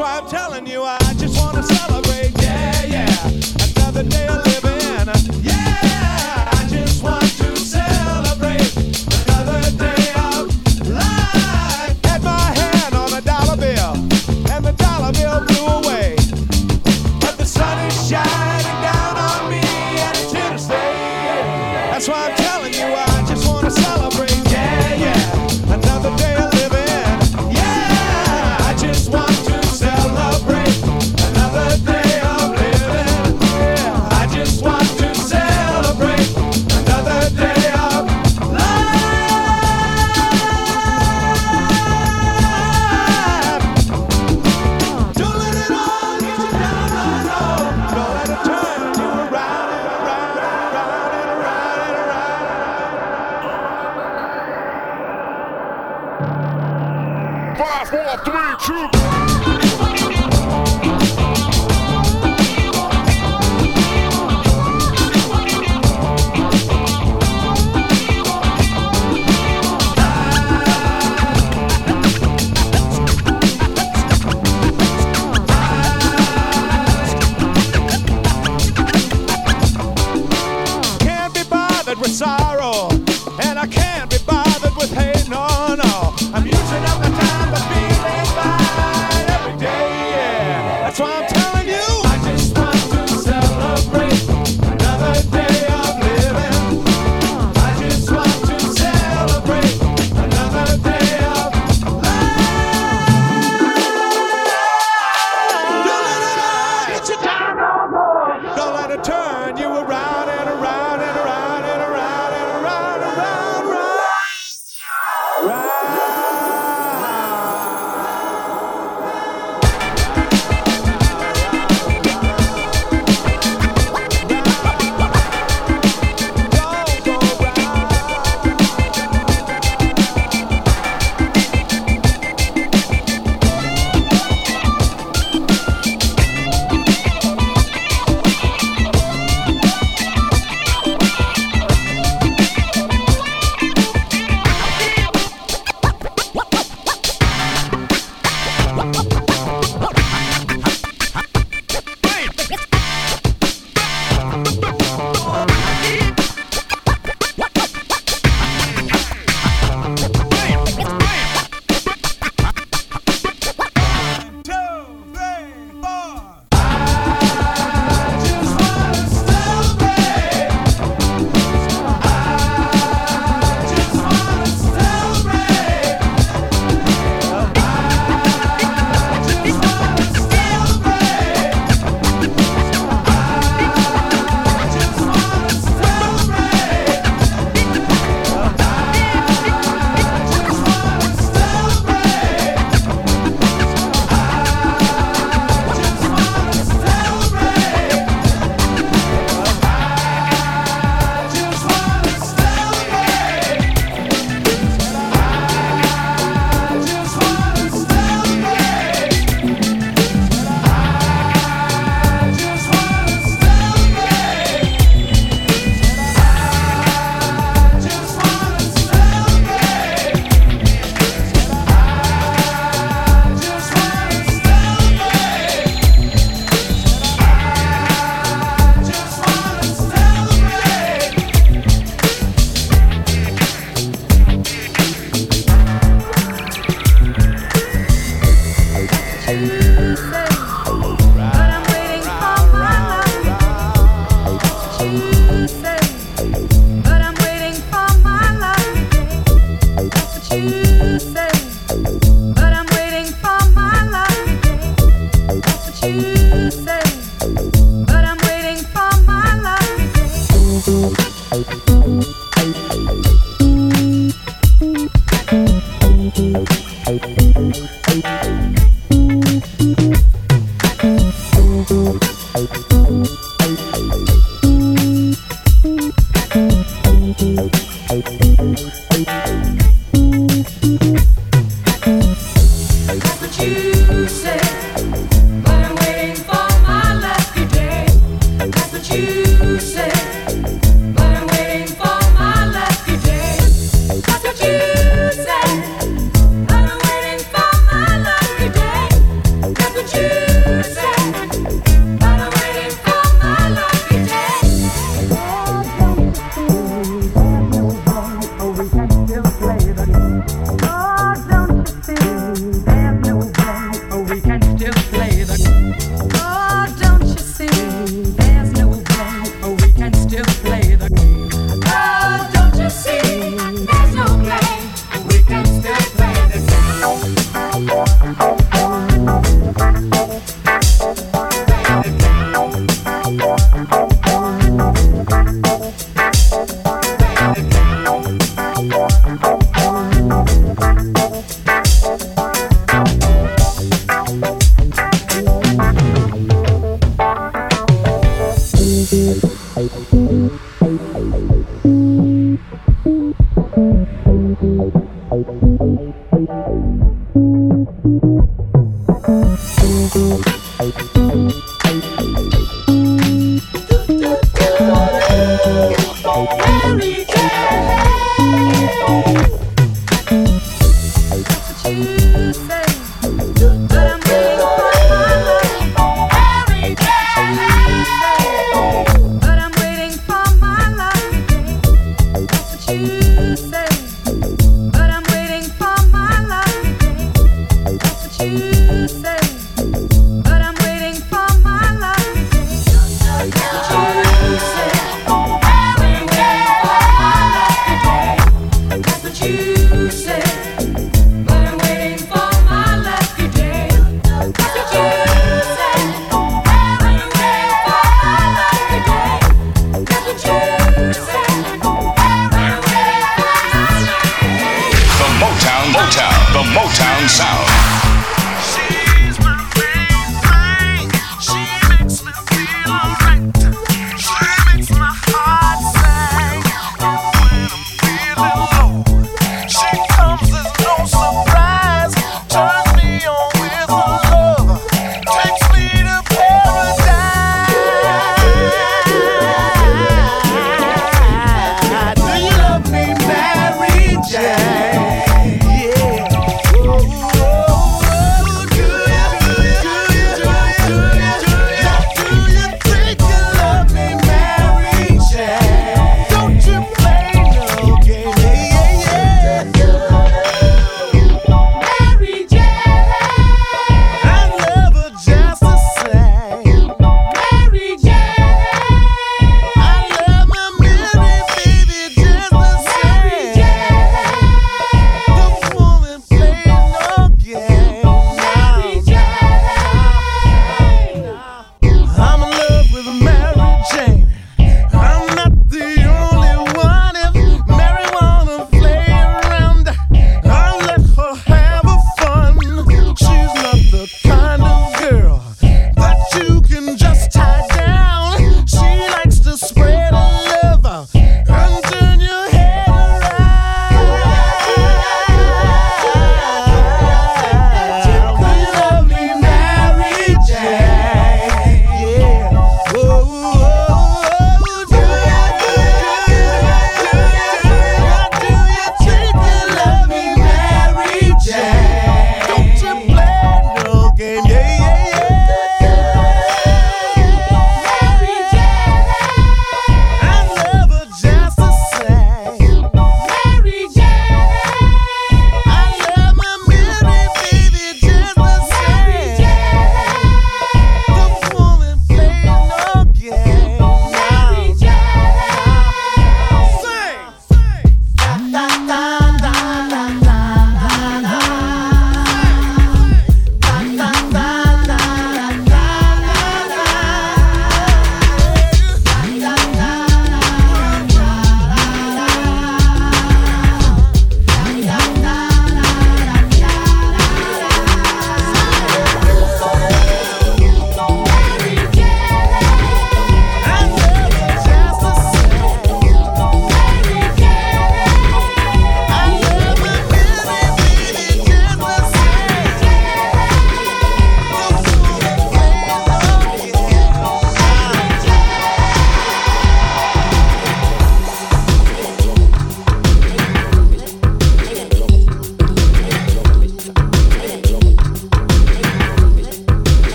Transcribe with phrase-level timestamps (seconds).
[0.00, 0.39] you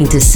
[0.00, 0.29] going to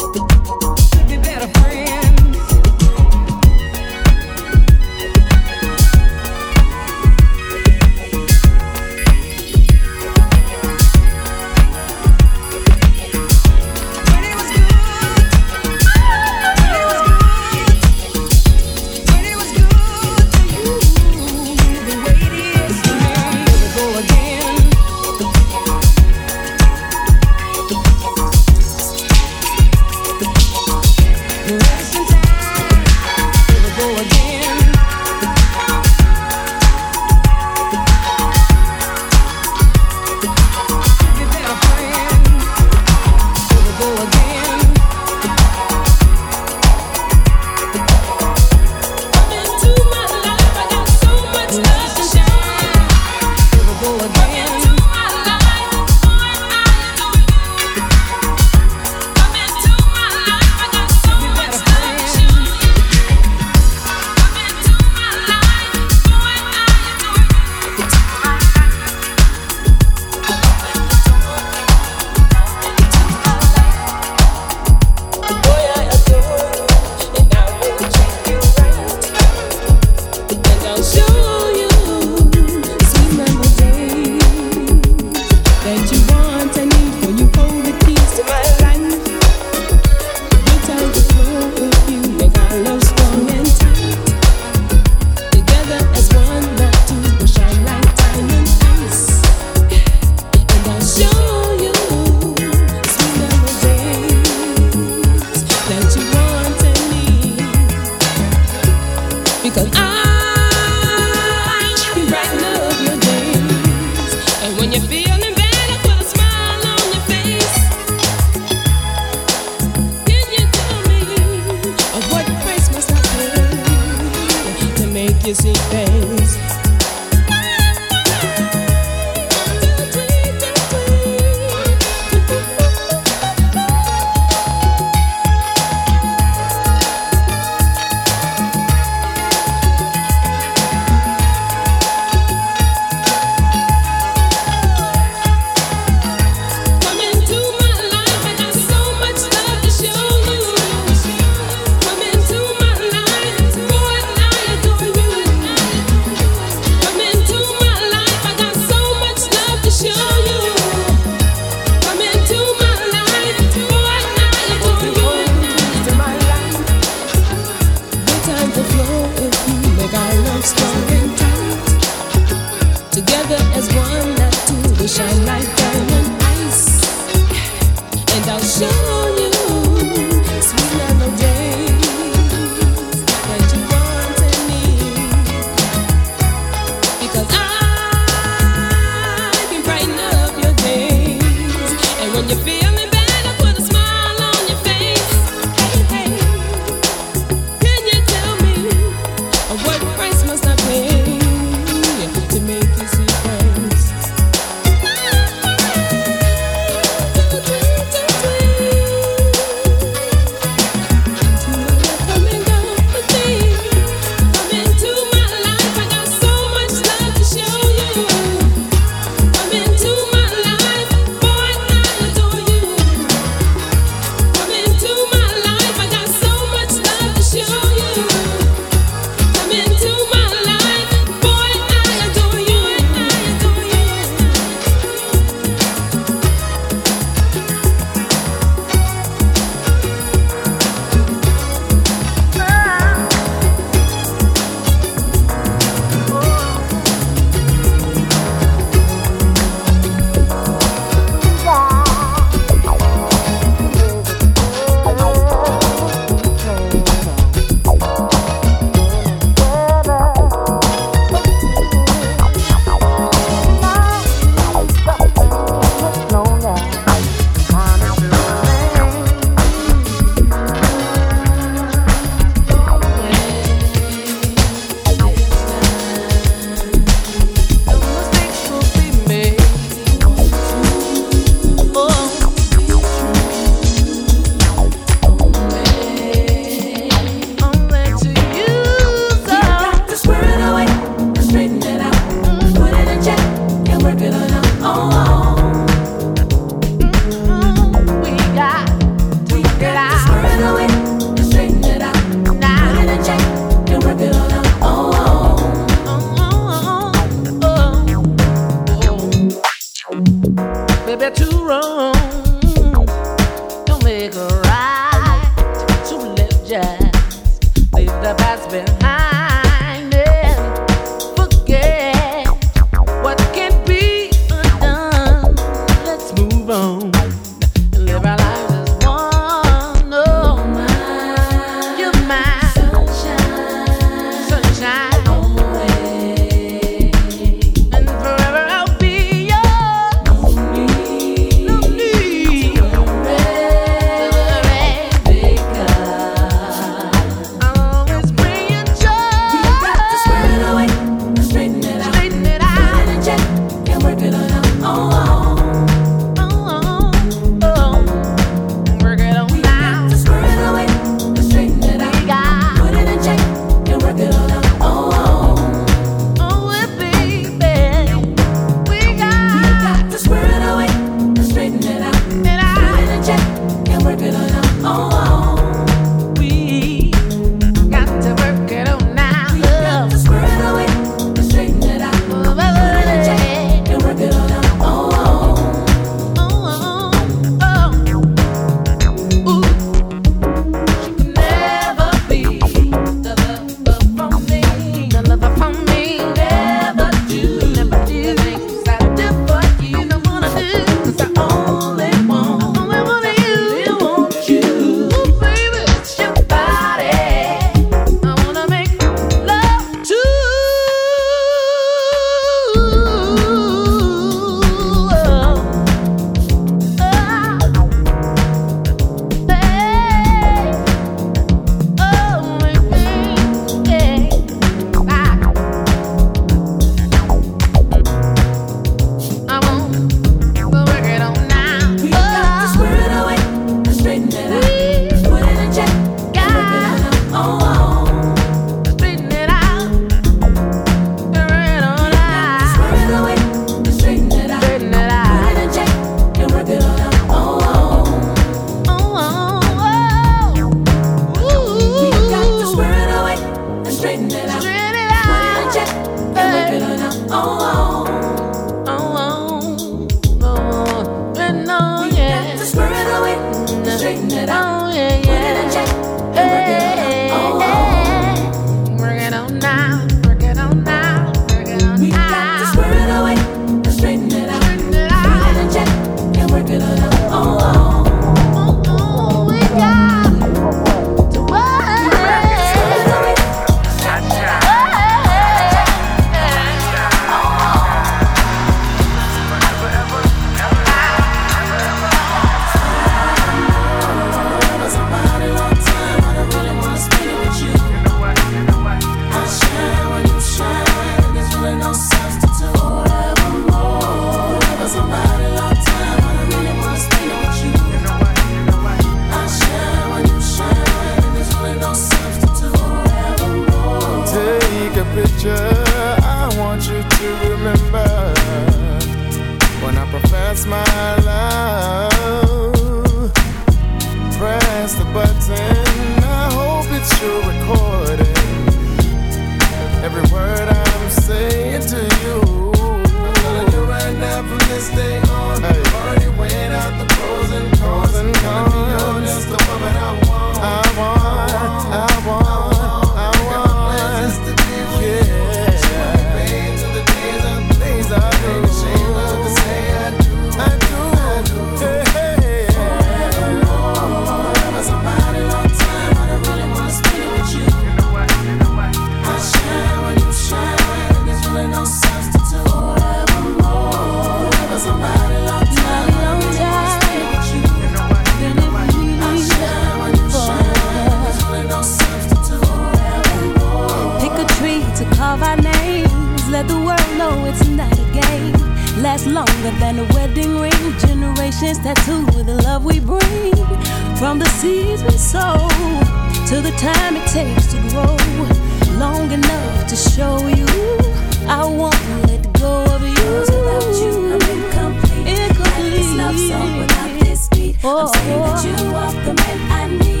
[597.63, 600.00] Oh, I'm saying that you are the man I need.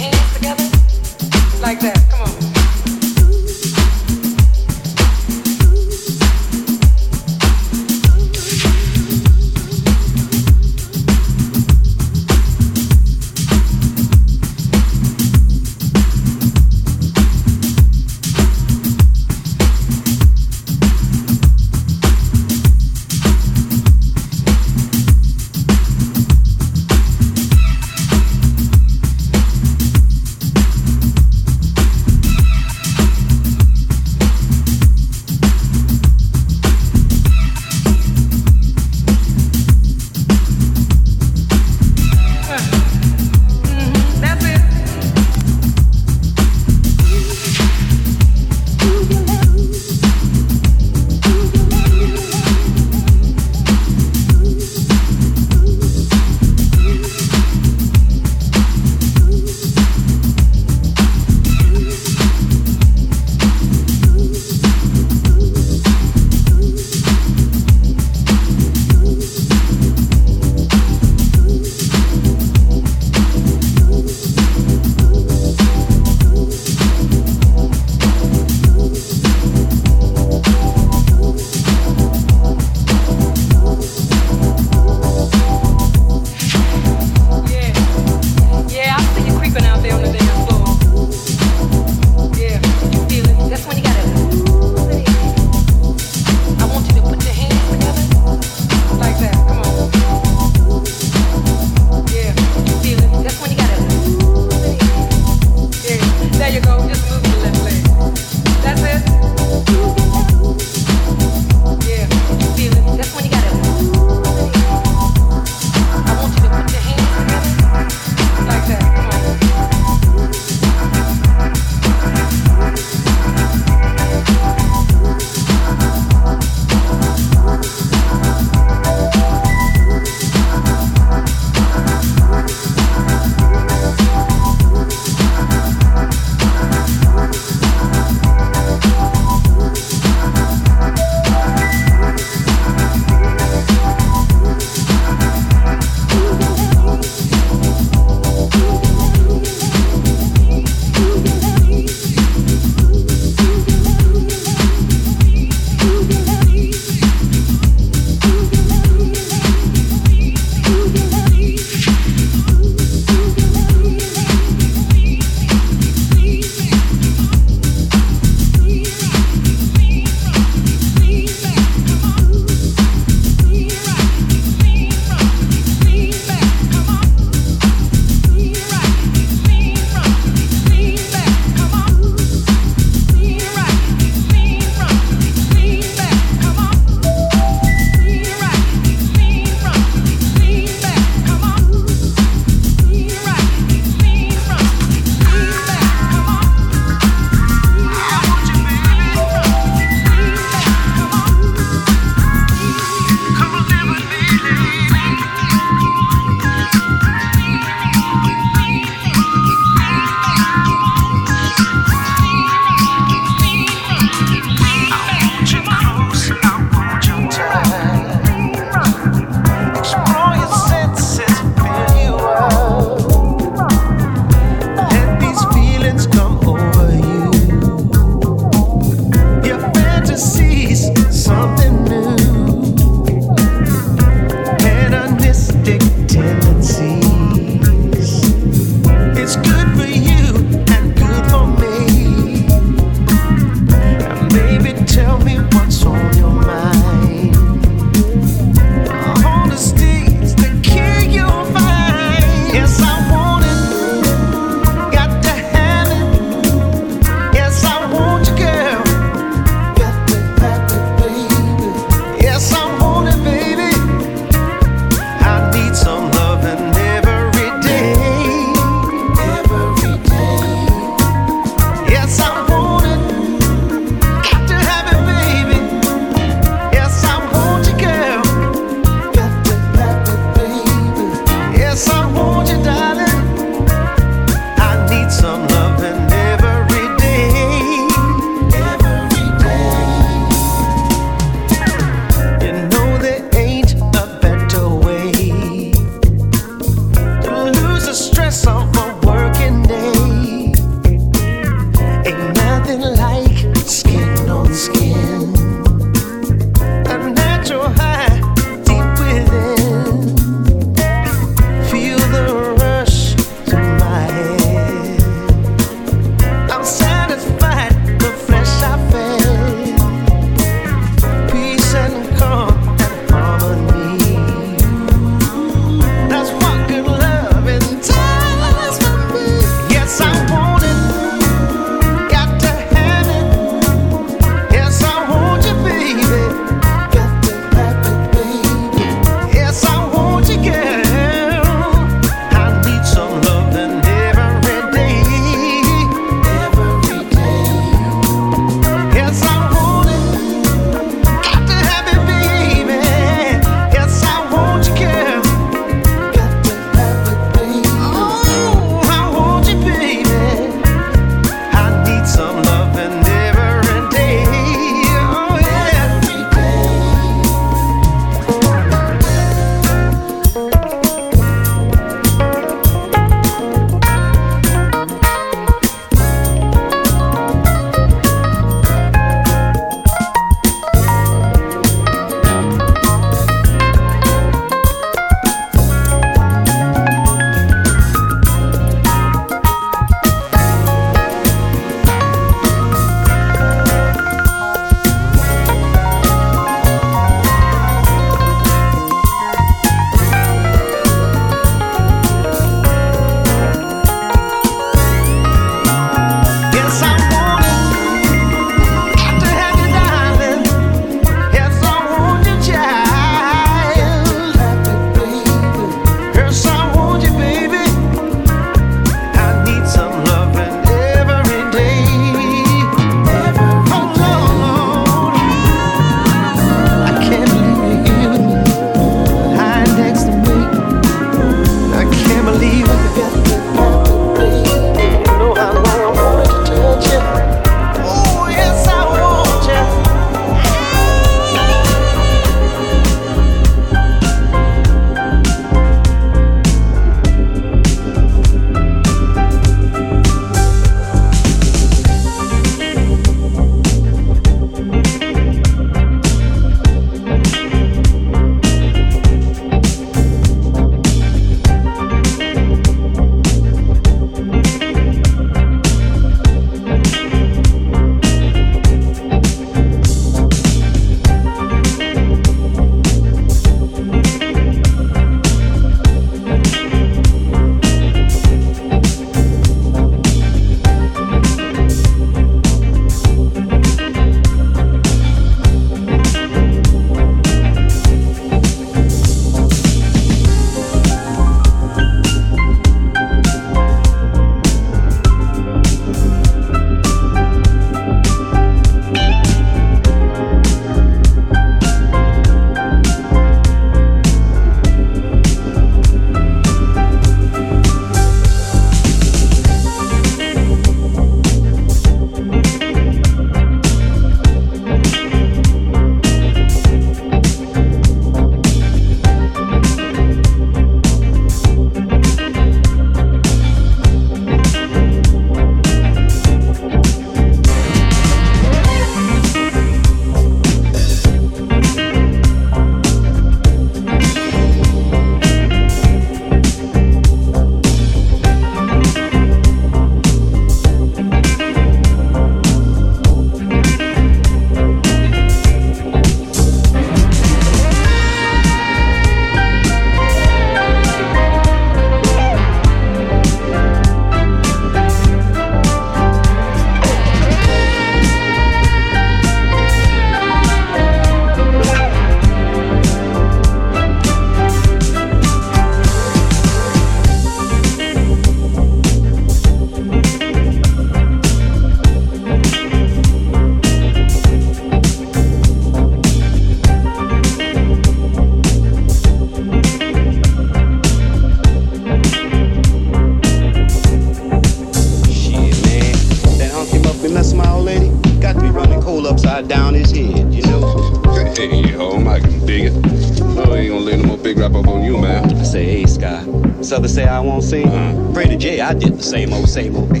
[599.54, 600.00] disabled me.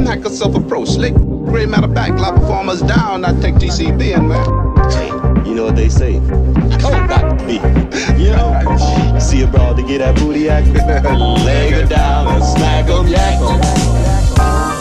[0.00, 1.12] Knock yourself a pro slick.
[1.14, 5.44] Great matter lot performers down, I take TCB man.
[5.44, 6.20] You know what they say?
[7.46, 7.56] Me.
[8.22, 9.18] You know?
[9.18, 10.68] See a broad to get that booty act.
[11.44, 14.75] Leg her down and smack her, yak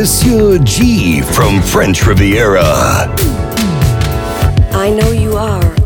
[0.00, 2.64] Monsieur G from French Riviera.
[4.72, 5.76] I know you are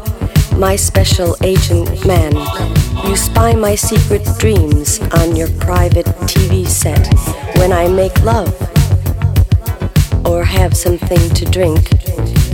[0.57, 2.33] my special agent man.
[3.09, 7.13] You spy my secret dreams on your private TV set.
[7.59, 8.55] When I make love
[10.25, 11.91] or have something to drink,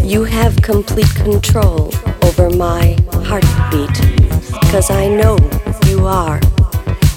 [0.02, 1.92] you have complete control
[2.22, 2.96] over my
[3.28, 3.96] heartbeat.
[4.72, 5.36] Cause I know
[5.86, 6.40] you are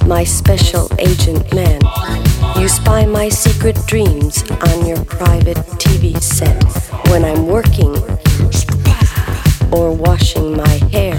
[0.05, 1.79] my special agent man.
[2.59, 6.63] You spy my secret dreams on your private TV set
[7.09, 7.95] when I'm working
[9.71, 11.17] or washing my hair.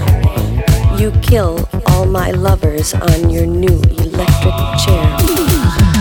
[0.99, 5.94] You kill all my lovers on your new electric chair.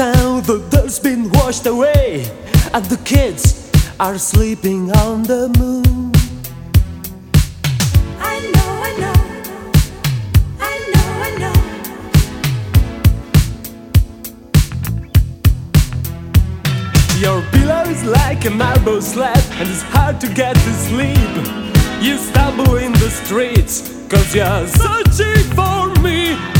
[0.00, 2.24] Town, the dust's been washed away,
[2.72, 6.10] and the kids are sleeping on the moon.
[8.32, 9.20] I know, I know,
[10.70, 11.56] I know, I know.
[17.20, 21.34] Your pillow is like a marble slab, and it's hard to get to sleep.
[22.00, 23.74] You stumble in the streets,
[24.08, 26.59] cause you're searching for me.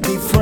[0.00, 0.35] To be friends,